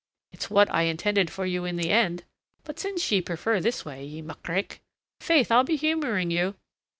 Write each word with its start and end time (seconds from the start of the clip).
It's 0.31 0.49
what 0.49 0.67
I 0.73 0.81
intended 0.85 1.29
for 1.29 1.45
you 1.45 1.63
in 1.63 1.75
the 1.75 1.91
end. 1.91 2.23
But 2.63 2.79
since 2.79 3.11
ye 3.11 3.21
prefer 3.21 3.57
it 3.57 3.61
this 3.61 3.85
way, 3.85 4.03
ye 4.03 4.23
muckrake, 4.23 4.79
faith, 5.19 5.51
I'll 5.51 5.63
be 5.63 5.75
humouring 5.75 6.31
you." 6.31 6.55